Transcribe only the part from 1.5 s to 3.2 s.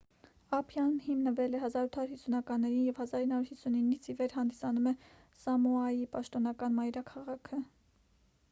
է 1850-ականներին և